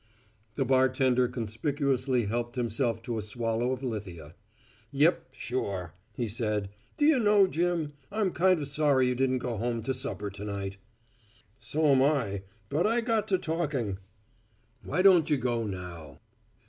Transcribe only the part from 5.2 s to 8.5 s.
sure," he said. "D'you know, Jim, I'm